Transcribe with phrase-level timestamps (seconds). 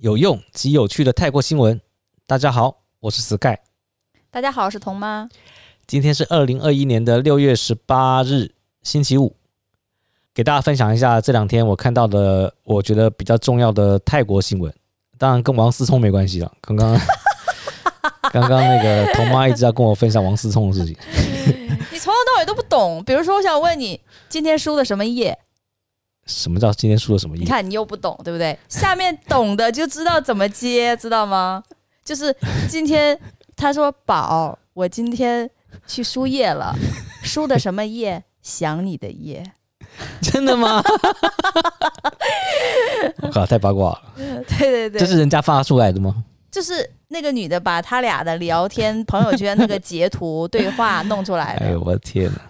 [0.00, 1.78] 有用及有趣的泰国新闻。
[2.26, 3.58] 大家好，我是 Sky。
[4.30, 5.28] 大家好，我是童妈。
[5.86, 9.36] 今天是二零二一年的六月十八日，星期五。
[10.32, 14.74] 给大家分享一下这两天我看到的，我觉得比较重要的泰国新闻。
[15.18, 16.50] 当然跟王思聪没关系了。
[16.62, 16.98] 刚刚
[18.32, 20.96] 刚刚那个童妈一直在跟我分享王思聪的事情。
[21.92, 23.04] 你从头到尾都不懂。
[23.04, 25.38] 比如说，我想问你，今天输的什么页？
[26.30, 27.42] 什么叫今天输了什么页？
[27.42, 28.56] 你看你又不懂，对不对？
[28.68, 31.62] 下面懂的就知道怎么接，知道吗？
[32.04, 32.34] 就是
[32.68, 33.18] 今天
[33.56, 35.48] 他说宝，我今天
[35.86, 36.74] 去输液了，
[37.22, 38.22] 输的什么液？
[38.42, 39.52] 想你的液。
[40.22, 40.82] 真的吗？
[43.22, 44.02] 我靠，太八卦了。
[44.16, 46.24] 对对对，这是人家发出来的吗？
[46.50, 51.66] 就是那个女的把他俩的聊天朋友圈那个截图 对话弄出来的。
[51.66, 52.40] 哎呦我的天哪！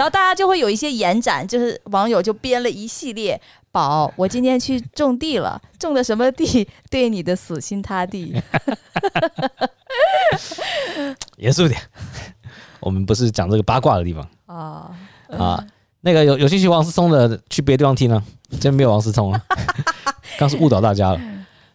[0.00, 3.38] 然后大家就会有一些延展，就是网友就编了一系列。
[3.70, 6.66] 宝， 我今天去种地了，种的什么地？
[6.88, 8.34] 对你的死心塌地。
[11.36, 11.78] 严肃点，
[12.80, 14.90] 我们不是讲这个八卦的地方啊
[15.36, 15.62] 啊。
[16.00, 18.24] 那个有有兴趣王思聪的，去别的地方听呢，
[18.58, 19.42] 真没有王思聪啊。
[20.38, 21.20] 刚是误导大家了。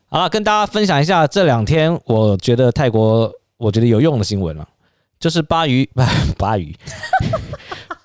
[0.07, 4.67] 好了，跟大家分享一下这两天我觉得泰国我觉得有用的新闻了，
[5.19, 6.01] 就是巴育不
[6.39, 6.75] 巴育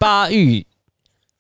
[0.01, 0.67] 巴育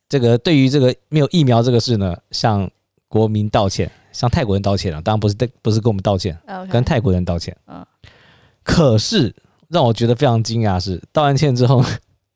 [0.06, 2.70] 这个对于这个没有疫苗这个事呢，向
[3.08, 5.00] 国民道歉，向泰国人道歉了。
[5.00, 6.68] 当然不是不是跟我们道歉，Okay.
[6.68, 7.56] 跟泰国人道歉。
[7.66, 7.84] 嗯。
[8.62, 9.34] 可是
[9.68, 11.82] 让我觉得非常惊讶是，道完歉之后，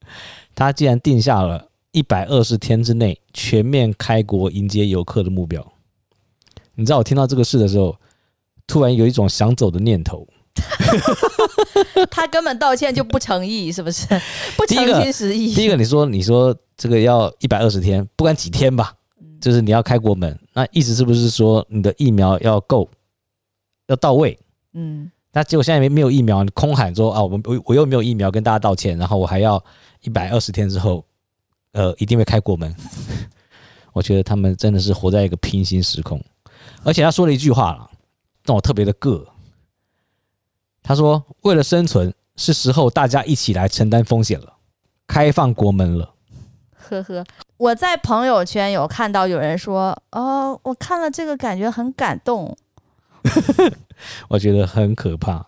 [0.57, 1.69] 他竟然定下了。
[1.93, 5.65] 一百二十天之内全面开国迎接游客的目标，
[6.75, 7.97] 你知道我听到这个事的时候，
[8.67, 10.27] 突然有一种想走的念头。
[12.11, 14.07] 他根本道歉就不诚意，是不是？
[14.57, 15.55] 不诚心实意。
[15.55, 18.93] 第一个，你说你说这个要一百二十天，不管几天吧，
[19.41, 22.89] 就是你要开国门，那意思是不是说你的疫苗要够，
[23.87, 24.39] 要到位？
[24.73, 25.11] 嗯。
[25.33, 29.63] 那结果现在没没有疫苗，你空喊说啊，我我我又没有疫苗，跟大家道歉，然后我还要
[30.03, 31.05] 一百二十天之后。
[31.77, 32.73] 呃，一定会开国门。
[33.93, 36.23] 我觉得他们真的是活在一个平行时空，
[36.85, 37.91] 而且他说了一句话了，
[38.45, 39.27] 让我特别的膈。
[40.85, 44.53] 他说：“为了生存，是时候大家一起来承担风险了，
[45.09, 46.15] 开放国门了。”
[46.79, 47.25] 呵呵，
[47.57, 52.57] 我在朋友圈有看到有人说：“哦，我看了这个，感觉很感动。
[54.29, 55.45] ”我觉得很可怕，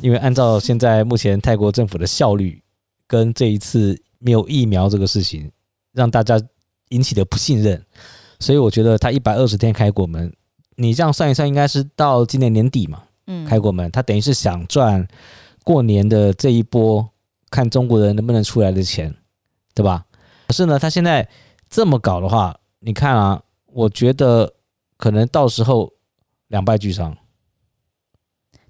[0.00, 2.62] 因为按照现在目前泰国政府的效率，
[3.06, 4.00] 跟这一次。
[4.22, 5.50] 没有疫苗这个事情，
[5.94, 6.38] 让大家
[6.90, 7.82] 引起的不信任，
[8.38, 10.30] 所以我觉得他一百二十天开国门，
[10.76, 15.06] 你这样算一算，应该是到今年年底嘛，嗯，开国门，他等于是想赚
[15.62, 17.08] 过年的这一波，
[17.48, 19.14] 看中国人能不能出来的钱，
[19.72, 20.04] 对吧？
[20.48, 21.28] 可是呢，他现在
[21.68, 24.54] 这么搞的话，你看啊，我觉得
[24.96, 25.92] 可能到时候
[26.48, 27.16] 两败俱伤，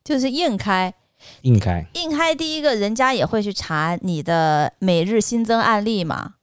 [0.04, 0.93] 就是硬开。
[1.43, 6.37] 硬开，硬开，第一个人家也会去查你的每日新增案例嘛，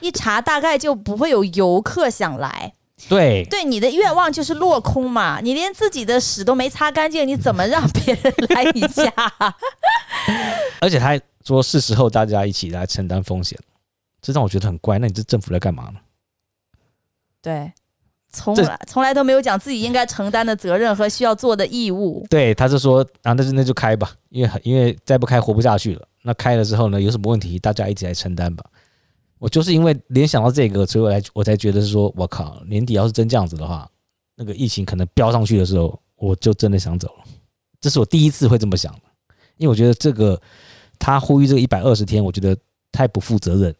[0.00, 2.74] 一查大概就不会有游客想来。
[3.08, 9.12] 对，对，你的愿望就是落空嘛，你连自己的屎都没擦干净，你怎么让别人来你家？
[10.80, 13.58] 而且他还说是时候大家一起来承担风险，
[14.20, 14.98] 这让我觉得很怪。
[14.98, 16.00] 那你这政府在干嘛呢？
[17.42, 17.72] 对。
[18.32, 22.24] 从来从来都没有讲自己应该承担的责任和需要做的义务。
[22.30, 26.06] 对，他就说啊，那就那就开吧，因为因为再不开活不下去了。
[26.22, 28.64] 那开了之后呢，有什么问题大家一起来承担吧。
[29.40, 33.90] 我就是因为联想到这个，所以我来我才觉得是说，我靠，年底要是真这样子的话，
[34.36, 37.24] 那个疫情可能飙上去的时候，我就真的想走了。
[37.80, 39.00] 这是我第一次会这么想的，
[39.56, 40.38] 因为我觉得这个
[40.98, 42.54] 他呼吁这个一百二十天，我觉得
[42.92, 43.74] 太不负责任，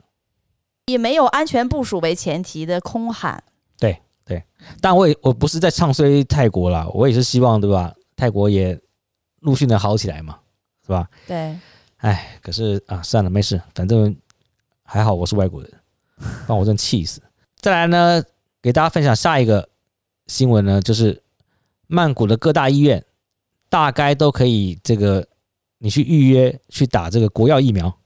[0.87, 3.45] 以没有安全部署为前提的空喊。
[3.79, 4.43] 对对，
[4.81, 7.95] 但我也我不是在唱衰泰国啦，我也是希望对吧？
[8.17, 8.81] 泰国也
[9.41, 10.39] 陆续能好起来嘛，
[10.87, 11.07] 是吧？
[11.27, 11.55] 对，
[11.99, 14.17] 哎，可是啊，算了，没事，反正
[14.93, 15.73] 还好我是外国人，
[16.49, 17.23] 让我真气死。
[17.61, 18.21] 再来呢，
[18.61, 19.69] 给大家分享下一个
[20.27, 21.23] 新闻呢，就是
[21.87, 23.05] 曼谷的各大医院
[23.69, 25.25] 大概都可以这个
[25.79, 27.97] 你去预约去打这个国药疫苗，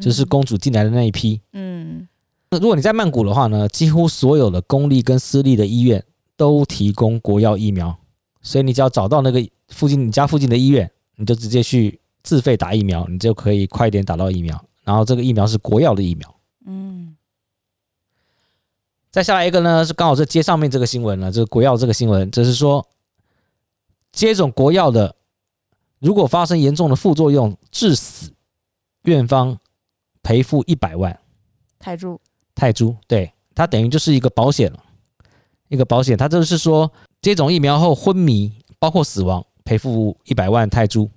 [0.00, 2.08] 就是公主进来的那一批，嗯。
[2.50, 6.02] 如果你在曼谷的话呢，几乎所有的公立跟私立的医院
[6.34, 7.94] 都提供国药疫苗，
[8.40, 14.64] 所以你只要找到那个附近你家附近的医院，你就直接去自费打疫苗，你就可以快一点打到疫苗。
[14.86, 16.34] 然后这个疫苗是国药的疫苗。
[16.64, 17.16] 嗯，
[19.10, 22.86] 再下来一个呢，是刚好是接上面这个新闻了，这个国药这个新闻，就是说
[24.12, 25.16] 接种国药的，
[25.98, 28.32] 如果发生严重的副作用致死，
[29.02, 29.58] 院方
[30.22, 31.18] 赔付一百万
[31.78, 32.20] 泰铢。
[32.54, 34.82] 泰铢，对，它等于就是一个保险了，
[35.68, 36.90] 一个保险，它就是说
[37.20, 41.10] 接种疫苗后昏迷，包括死亡，赔付一百万泰铢，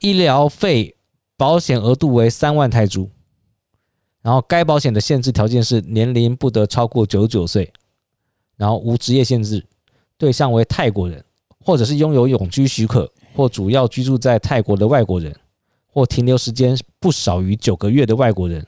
[0.00, 0.96] 医疗费
[1.36, 3.10] 保险额度为三万泰铢。
[4.24, 7.70] 然后，该保险的限制条件是年龄不得超过九十九岁，
[8.56, 9.62] 然后无职业限制，
[10.16, 11.22] 对象为泰国人，
[11.60, 15.36] 或者是拥有永居许可或主要居住在泰国的外国人，
[15.86, 18.66] 或停留时间不少于九个月的外国人。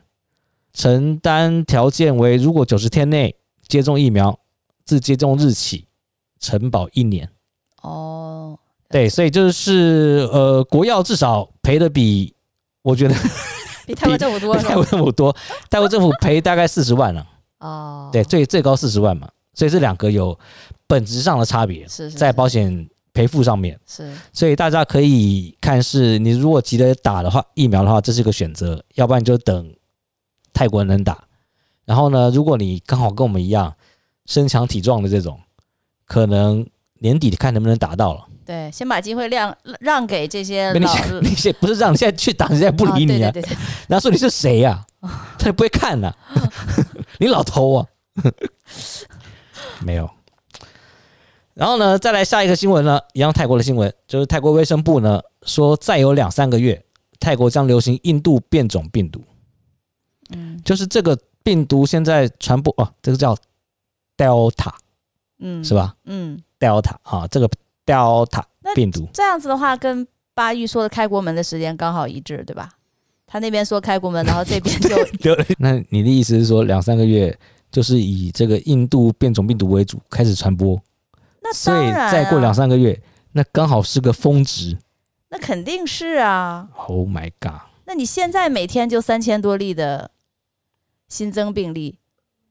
[0.74, 3.34] 承担条件为：如果九十天内
[3.66, 4.38] 接种疫苗，
[4.84, 5.86] 自接种日起
[6.38, 7.30] 承保一年。
[7.80, 8.58] 哦，
[8.90, 12.34] 对，所以就是呃，国药至少赔的比
[12.82, 13.14] 我觉得。
[13.86, 15.36] 比泰国政府多，比泰国政府多，
[15.70, 17.26] 泰国政府赔大概四十万了。
[17.60, 20.38] 哦，对，最最高四十万嘛，所以这两个有
[20.86, 23.78] 本质上的差别，是在保险赔付上面。
[23.86, 29.74] 是，所以大家可以看，是你如果急着打的话，疫苗的话，这是一个选择；要不然就等
[30.52, 31.24] 泰国人能打。
[31.86, 33.74] 然后呢，如果你刚好跟我们一样
[34.26, 35.40] 身强体壮的这种，
[36.04, 36.66] 可能
[36.98, 38.26] 年底看能不能打到了。
[38.46, 43.30] 对，先把机会让让给这些老，你现不是让你现在去打，人家不理你啊？
[43.32, 43.56] 对对对，
[43.88, 44.86] 然后说你是谁呀？
[45.38, 46.14] 他也不会看呐，
[47.18, 47.86] 你老头啊？
[49.82, 50.08] 没有。
[51.54, 56.84] 然后呢，再来下一个新闻呢，一样泰国的新闻，就是泰国卫生部呢说，再有两三个月，
[57.18, 59.22] 泰国将流行印度变种病毒。
[60.30, 63.36] 嗯，就是这个病毒现在传播哦，这个叫
[64.16, 64.72] Delta，
[65.38, 65.94] 嗯，是吧？
[66.04, 67.50] 嗯，Delta 啊，这个。
[67.86, 68.42] Delta
[68.74, 72.68] 病毒这样子的话，跟巴育说的开国门的时间刚好一致，对吧？
[73.26, 77.36] 他那边说开国门，然后这边就 那你的意思是说，两三个月
[77.70, 80.80] 就是以这个印度变种病毒为主开始传播？
[81.42, 83.00] 那、啊，所以再过两三个月，
[83.32, 84.76] 那刚好是个峰值。
[85.28, 87.62] 那肯定是啊！Oh my god！
[87.84, 90.10] 那你现在每天就三千多例的
[91.08, 91.98] 新增病例，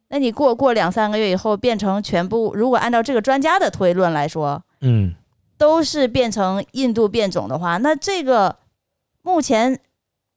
[0.09, 2.53] 那你过过两三个月以后变成全部？
[2.53, 5.13] 如果按照这个专家的推论来说，嗯。
[5.57, 8.57] 都是变成印度变种的话，那这个
[9.21, 9.79] 目前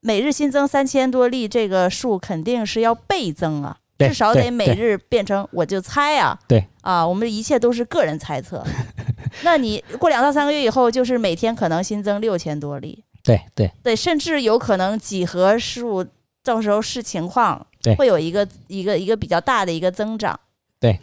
[0.01, 8.65] 每日新增三千多例，这个数肯定是要倍增啊，至少得每日变成，我就猜啊，对啊，我们的一切都是个人猜测。
[9.43, 16.07] 那你过两到三个月以后，就是每天可能新增六千多例，对对对，甚至有可能几何数，
[16.45, 17.67] 到时候视情况，
[17.97, 20.39] 会有一个一个一个比较大的一个增长。
[20.81, 20.99] 对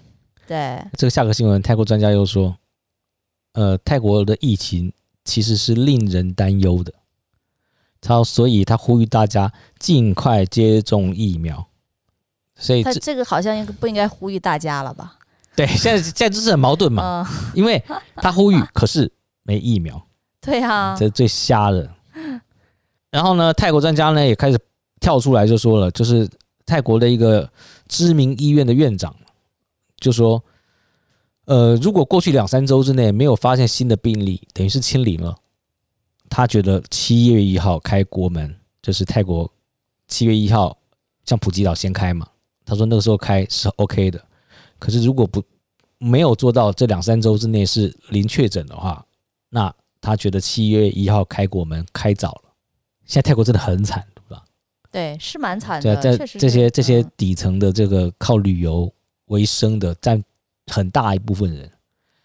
[0.47, 2.55] 对，这个下个新闻，泰国专家又说。
[3.55, 4.91] 呃，泰国的疫情
[5.23, 6.93] 其实是令人担忧的，
[8.01, 9.49] 他所以他呼吁大家
[9.79, 11.65] 尽快接种疫苗。
[12.57, 15.15] 所以这他这个好像应不应该呼吁大家了吧？
[15.55, 17.81] 对，现在现在就是很矛盾嘛，嗯、因为
[18.17, 19.09] 他呼吁，可是
[19.43, 20.05] 没疫苗。
[20.41, 21.89] 对啊，这是最瞎的。
[23.09, 24.59] 然后呢，泰国专家呢也开始
[24.99, 26.29] 跳出来就说了，就是
[26.65, 27.49] 泰国的一个
[27.87, 29.15] 知名医院的院长
[29.97, 30.43] 就说。
[31.45, 35.37] 呃，如果过去两三周之内没有发现新的病例，等于是清零了。
[36.27, 39.49] 他觉得七月一号开国门，就是泰国
[40.07, 40.75] 七月一号
[41.23, 42.27] 像普吉岛先开嘛。
[42.65, 44.19] 他说那个时候开是 OK 的。
[44.79, 45.43] 可是如果不
[45.99, 49.05] 没有做到这两三周之内是零确诊的话，
[49.49, 52.41] 那他觉得七月一号开国门开早了。
[53.05, 54.43] 现在泰国真的很惨，对吧？
[54.91, 55.95] 对，是蛮惨的。
[55.95, 58.91] 对在这些这些底层的这个靠旅游
[59.27, 60.19] 为生的占。
[60.71, 61.71] 很大一部分人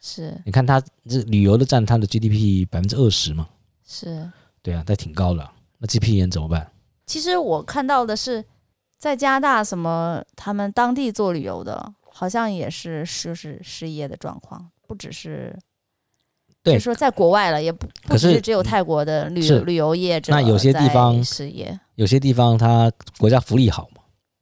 [0.00, 3.49] 是，你看他这旅游的占他的 GDP 百分之二十嘛，
[3.87, 4.30] 是，
[4.62, 5.47] 对啊，他挺高的。
[5.78, 6.70] 那这批人怎么办？
[7.06, 8.44] 其实我看到的是，
[8.99, 15.54] 在加拿大什么，他们当地做旅游的，好像也是就是失业的状况，不只是，
[16.62, 24.00] 对，就是说在国外了，也不不是只有泰国的旅旅游业者，那有些地方失业，有些地方他国家福利好嘛。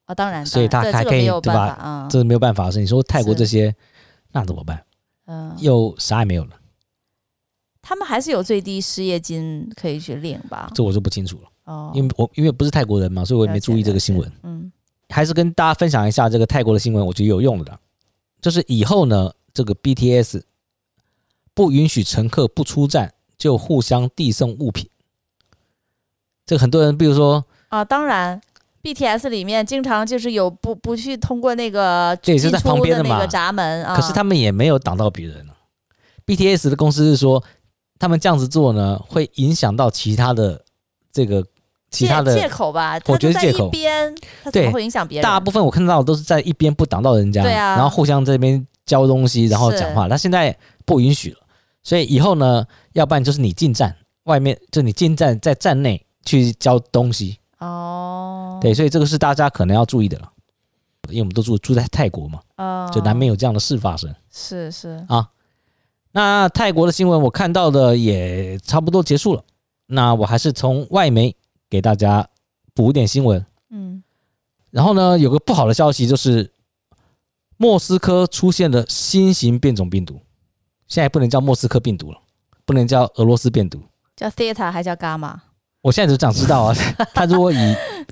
[0.08, 1.78] 啊、哦，当然，所以他还可以，对吧？
[1.84, 2.80] 嗯，这是没有办法的事。
[2.80, 3.74] 你说泰国这些，
[4.32, 4.82] 那怎么办？
[5.26, 6.52] 嗯，又啥也没有了。
[7.82, 10.70] 他们还是有最低失业金可以去领吧？
[10.74, 11.48] 这我就不清楚了。
[11.64, 14.32] 哦，因为我因为不是泰国人嘛，所以我也没注意这个新闻。
[14.44, 14.72] 嗯，
[15.10, 17.78] 还是跟大家分享一下这个泰国的新闻，我觉得有用的。
[18.40, 20.40] 就是以后呢，这个 BTS
[21.52, 24.88] 不允许乘客不出站就互相递送物品。
[26.46, 28.40] 这个很多人，比如说啊，当然。
[28.94, 35.46] BTS 里面经常就是有不不去通过那个进出的那个闸门啊，可是他们也没有挡到别人。
[36.26, 37.42] BTS 的公司是说，
[37.98, 40.62] 他们这样子做呢，会影响到其他的
[41.12, 41.44] 这个
[41.90, 42.98] 其他的借口吧？
[43.06, 43.68] 我觉得借口。
[43.68, 44.14] 一边，
[44.44, 45.22] 他怎么会影响别人？
[45.22, 50.08] 大部分我看到都是在一边不挡到人家，对啊，然后互相这边交东西，然后讲话。
[50.08, 51.38] 他现在不允许了，
[51.82, 57.38] 所以以后呢，要不然就是你进站，外面就你进站在站内去交东西。
[57.58, 60.32] 哦，对，所以这个是大家可能要注意的了，
[61.08, 64.14] 因为我们都住住在泰国嘛，哦，就难免有这样的事发生。
[64.30, 65.30] 是是啊，
[66.12, 69.42] 那泰国的新闻我看到的也差不多结束了，
[69.86, 71.34] 那我还是从外媒
[71.68, 72.28] 给大家
[72.74, 73.44] 补一点新闻。
[73.70, 74.02] 嗯，
[74.70, 76.52] 然后呢，有个不好的消息就是，
[77.56, 80.20] 莫斯科出现了新型变种病毒，
[80.86, 82.18] 现在不能叫莫斯科病毒了，
[82.64, 83.82] 不能叫俄罗斯病毒，
[84.14, 85.40] 叫 Theta 还叫 Gamma？
[85.88, 86.74] 我现在只想知道啊，
[87.14, 87.56] 他如果以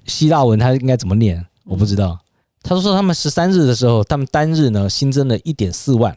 [0.07, 1.45] 希腊文，他应该怎么念？
[1.65, 2.19] 我不知道。
[2.63, 6.17] 他说他们十三日的时候，他们单日呢新增了一点四万，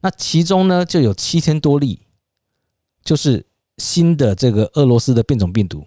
[0.00, 2.00] 那其中呢就有七千多例，
[3.04, 3.44] 就是
[3.76, 5.86] 新的这个俄罗斯的变种病毒。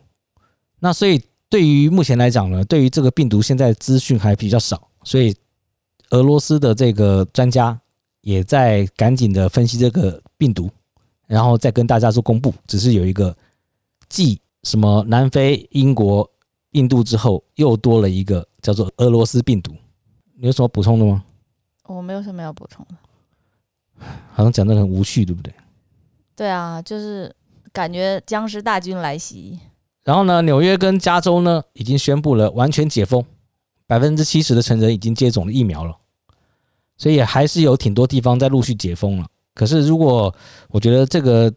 [0.82, 5.36] 那所以对于目前来讲呢，对于这个病毒现在资讯还比较少，所以
[6.12, 7.82] 俄罗斯的这个专家
[8.22, 10.70] 也在赶紧的分析这个病毒，
[11.26, 12.54] 然后再跟大家做公布。
[12.68, 13.36] 只是有一个
[14.08, 14.40] 记。
[14.64, 15.04] 什么？
[15.08, 16.30] 南非、英国、
[16.72, 19.74] 印度之后又多了一个叫做俄罗斯病毒，
[20.38, 21.24] 你有什么补充的吗？
[21.88, 25.52] 我没有什么要补充的，好像讲的很无趣，对不对？
[26.36, 27.36] 对啊，就是
[27.74, 29.60] 感觉僵尸大军来袭。
[30.04, 33.26] 然后呢，纽约跟加州呢已经宣布了完全解封，
[33.88, 35.98] 百分之七十的成人已经接种了疫苗了，
[36.98, 39.28] 所以还是有挺多地方在陆续解封了。
[39.56, 40.34] 可是如果
[40.70, 41.52] 我觉得这个。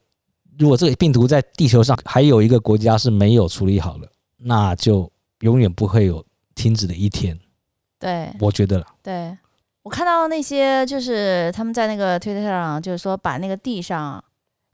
[0.58, 7.38] 如果这个病毒在地球上还有一个国家是没有处理好的，那就永远不会有停止的一天。
[7.98, 8.86] 对，我觉得了。
[9.02, 9.36] 对，
[9.82, 14.22] 我看到那些就是他们在那个推特上，就是说把那个地上，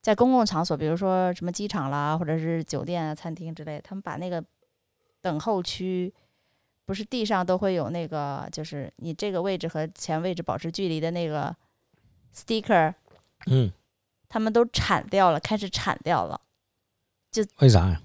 [0.02, 4.44] 在公共场所，比如说什么机场啦，或者是酒店啊、餐厅之类，他们把那个
[5.22, 6.12] 等候区，
[6.84, 11.54] 不是地上都会有那个，就是你这个位置和前位置保持距离的那个
[12.34, 12.92] sticker。
[13.46, 13.72] 嗯。
[14.30, 16.40] 他们都铲掉了，开始铲掉了，
[17.30, 18.00] 就为啥呀？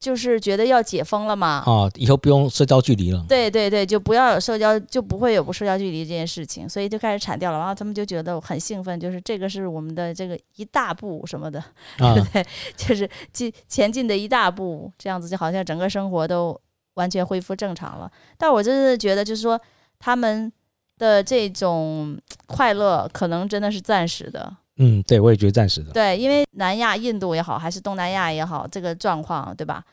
[0.00, 1.62] 就是觉得要解封了嘛。
[1.66, 3.24] 啊，以后不用社交距离了。
[3.28, 7.58] 对对对，就不要有社交，就不会有不社交距离这件事情，所以就开始铲掉了。
[7.58, 11.58] 然后他们就觉得很兴奋，就是这个是我们的这个一大步什么的，
[11.98, 12.46] 啊、对 不对？
[12.76, 16.60] 就是进前进的一大步，这样子就好像整个生活都
[16.94, 18.10] 完全恢复正常了。
[18.36, 19.60] 但我真的觉得，就是说
[19.98, 20.52] 他们
[20.96, 22.16] 的这种
[22.46, 24.56] 快乐，可能真的是暂时的。
[24.78, 25.92] 嗯，对，我也觉得暂时的。
[25.92, 29.84] 对，因为南亚、印度也好，还是东南亚也好，这个状况，对吧？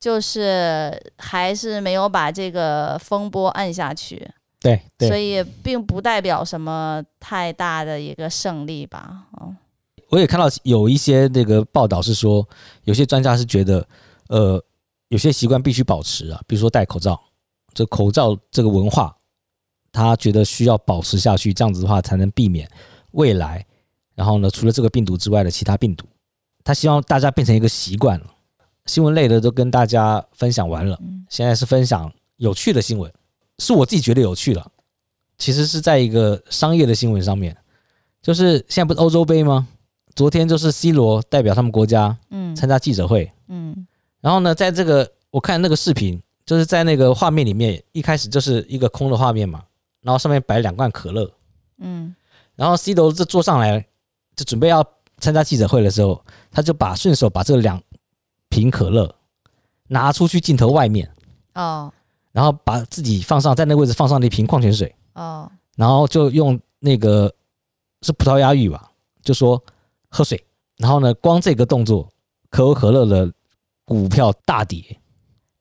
[0.00, 4.26] 就是还是没有把这个风波按下去。
[4.58, 9.26] 对，对，所以并不代表什么太大的一个胜利吧。
[9.40, 9.54] 嗯，
[10.08, 12.46] 我也看到有一些那个报道是说，
[12.84, 13.86] 有些专家是觉得，
[14.28, 14.62] 呃，
[15.08, 17.20] 有些习惯必须保持啊，比如说戴口罩，
[17.74, 19.14] 这口罩这个文化，
[19.92, 22.66] 他觉得需要保持下去，这样子的话才能避免
[23.10, 23.66] 未来。
[24.20, 26.04] 然后呢，除了这个病毒之外的其他病毒，
[26.62, 28.26] 他希望大家变成一个习惯了。
[28.84, 31.00] 新闻类的都跟大家分享完了，
[31.30, 33.10] 现在是分享有趣的新闻，
[33.60, 34.70] 是我自己觉得有趣了。
[35.38, 37.56] 其实是在一个商业的新闻上面，
[38.20, 39.66] 就是现在不是欧洲杯吗？
[40.14, 43.86] 昨天就是 C 罗代表他们国家，嗯，参加记者会，嗯，
[44.20, 49.62] 然后呢，在这个我看那个视频，就是在那个画面里面，一开始就是一个空的画面嘛，
[50.02, 51.30] 然后上面摆两罐可乐，
[51.78, 52.14] 嗯，
[52.54, 53.86] 然后 C 罗这坐上来。
[54.36, 54.84] 就准备要
[55.18, 57.80] 参加记者会的时候，他就把顺手把这两
[58.48, 59.14] 瓶可乐
[59.88, 61.10] 拿出去镜头外面
[61.54, 61.92] 哦，
[62.32, 67.30] 然后把自己放上在那个位置放上了一瓶矿泉水哦，然后就用那个
[68.00, 68.90] 是葡萄牙语吧，
[69.22, 69.62] 就说
[70.08, 70.42] 喝水，
[70.78, 72.08] 然后呢，光这个动作，
[72.48, 73.30] 可口可乐的
[73.84, 74.98] 股票大跌。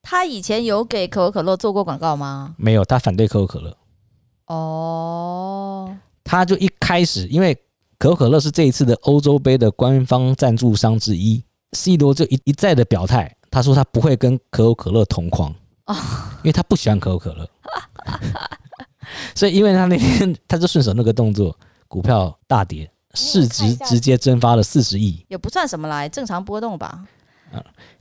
[0.02, 2.56] 他以前有给可口可乐做过广告吗？
[2.58, 3.78] 没有，他反对可口可乐。
[4.46, 7.62] 哦，他就一开始因为。
[8.00, 15.54] 可口可乐是这一次的欧洲杯的官方赞助商之一，C 罗就一一再的表态，他说他不会跟可口可乐同框，
[16.38, 17.50] 因为他不喜欢可口可乐，
[19.36, 21.54] 所以因为他那天他就顺手那个动作，
[21.90, 27.04] 股票大跌，市值直接蒸发了四十亿，也不算什么来，正常波动吧。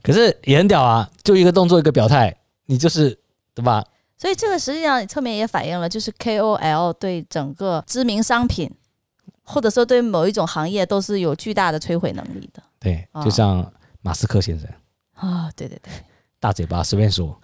[0.01, 2.33] 可是也很屌啊，就一个动作一个表态，
[2.67, 3.19] 你就是
[3.53, 3.85] 对吧？
[4.17, 8.71] 所以这个实际上侧面也反映了，就是 KOL 对整个知名商品。
[9.51, 12.61] 或者说，对某一种行业都是有巨大的摧毁能力的。
[12.79, 13.65] 对，就像
[14.01, 14.69] 马斯克先生
[15.15, 15.91] 啊，对对对，
[16.39, 17.35] 大嘴巴随便说，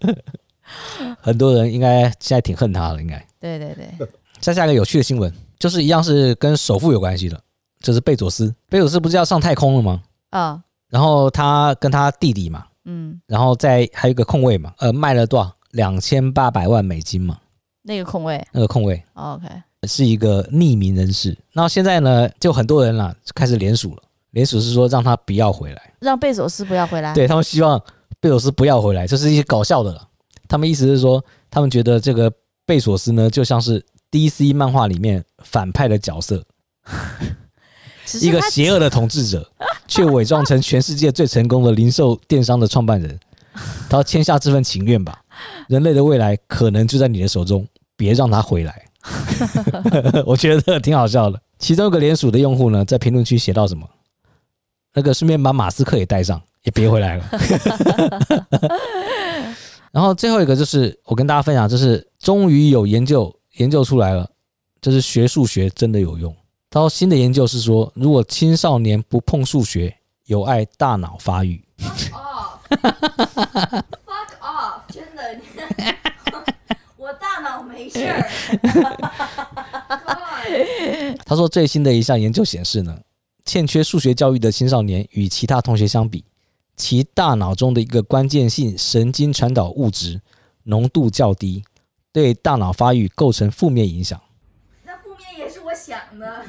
[1.18, 3.16] 很多人应该现在挺恨他的，应该。
[3.40, 4.08] 对对对。
[4.38, 7.40] 再下一个有趣的新闻，就是一样是跟首富有关系的，
[7.80, 8.54] 就是贝佐斯。
[8.68, 10.02] 贝佐斯不是要上太空了吗？
[10.30, 15.50] 啊，然后他跟他弟弟嘛，嗯，然后在还有一个空位嘛，呃，卖了多少？
[15.70, 17.38] 两千八百万美金嘛，
[17.80, 19.46] 那个空位那个空位，OK，
[19.88, 21.36] 是一个匿名人士。
[21.52, 27.12] 那现在呢，就很多人啦开始联署了，联署是说让他不要回来，让贝索斯不要回来。
[27.14, 27.82] 对他们希望
[28.20, 30.08] 贝索斯不要回来，这是一些搞笑的了。
[30.48, 32.32] 他们意思是说，他们觉得这个
[32.64, 36.44] 贝索斯呢，就像是 DC 漫画里面反派的角色，
[38.20, 39.50] 一个邪恶的统治者，
[39.88, 43.18] 却伪装成全世界最成功的零售电商的创办人。
[43.88, 45.22] 他要签下这份情愿吧。
[45.68, 48.84] 人类的未来可能就在你的手中，别让他回来。
[50.26, 51.40] 我觉得挺好笑的。
[51.58, 53.88] 其中一个联署的用户呢，在评论区写到什么？
[54.94, 57.24] 那个顺便把马斯克也带上，也别回来了。
[59.90, 64.30] 然后最后一个就是我跟大家分享，就是终于有研究研究出来了，
[64.80, 66.34] 就是学数学真的有用。
[66.70, 69.94] 他说新的研究是说，如果青少年不碰数学，
[70.26, 71.62] 有碍大脑发育。
[72.70, 73.10] Fuck
[74.40, 74.80] off！
[74.88, 75.22] 真的，
[77.72, 78.22] 没事儿。
[81.24, 83.00] 他说最新的一项研究显示呢，
[83.44, 86.24] 欠缺数学教育的青少年与其他同学相比，
[86.76, 90.20] 其大脑中的一个关键性神经传导物质
[90.64, 91.64] 浓度较低，
[92.12, 94.20] 对大脑发育构成负面影响。
[94.84, 96.44] 那负面也是我想的。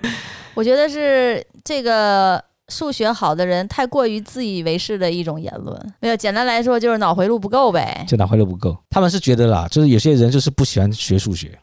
[0.54, 5.92] 我觉得是这个数学好的人太过于自以为是的一种言论。
[6.00, 8.04] 没有，简单来说就是脑回路不够呗。
[8.08, 11.58] 就脑回路不够，他们是觉得啦，就是有些人就是不喜欢学数学。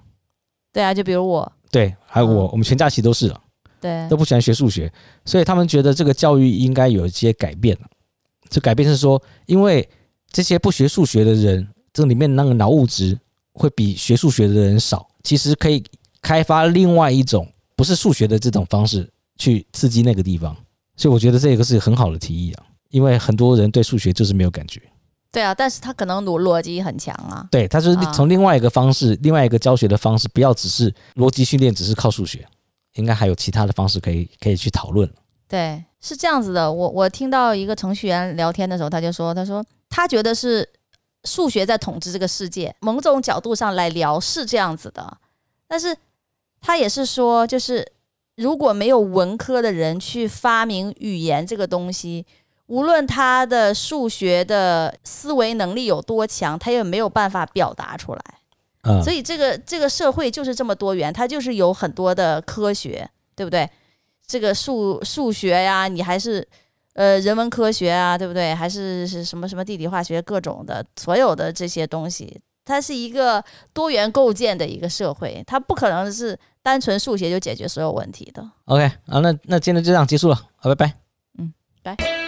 [0.71, 1.51] 对啊，就比如我。
[1.71, 3.41] 对，还有我，嗯、我们全家其实都是了。
[3.79, 4.91] 对，都不喜欢学数学，
[5.25, 7.75] 所以他们觉得这个教育应该有一些改变。
[8.47, 9.89] 这改变是说，因为
[10.29, 13.17] 这些不学数学的人，这里面那个脑物质
[13.53, 15.83] 会比学数学的人少，其实可以
[16.21, 20.55] 开发另外一种不是数学的这种方式去刺激那个地方。
[21.01, 24.79] 所以我觉得这个是很好的提议啊，因为很多人对数学就是没有感觉。
[25.31, 27.47] 对啊，但是他可能逻逻辑很强啊。
[27.49, 32.47] 对，他就是从另外一个方式，另外一个教学的方式，不要只是逻辑训练，只是靠数学。
[32.95, 35.09] 应该还有其他的方式可以可以去讨论。
[35.47, 36.71] 对，是这样子的。
[36.71, 40.67] 我我听到一个程序员聊天的时候，他就说，他说他觉得是
[41.23, 45.17] 数学在统治这个世界，某种角度上来聊是这样子的。
[45.67, 45.95] 但是
[46.59, 47.89] 他也是说，就是
[48.41, 52.25] 如果没有文科的人去发明语言这个东西，
[52.65, 58.21] 无论他的数学的思维能力有多强，他也没有办法表达出来。
[58.83, 63.69] 嗯，所以这个这个社会就是这么多元，它就是有很多的科学，对不对？
[64.25, 66.47] 这个数数学呀，你还是
[66.93, 68.55] 呃人文科学啊，对不对？
[68.55, 73.43] 还是是什么什么地理化学各种的，所有的这些东西，它是一个
[73.73, 78.47] 多元构建的一个社会，它不可能是单纯数学就解决所有问题的。
[78.65, 80.93] OK，啊，那那今天就这样结束了，好，拜拜。
[81.37, 82.20] 嗯，拜。